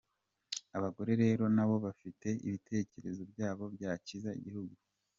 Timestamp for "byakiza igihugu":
3.75-4.75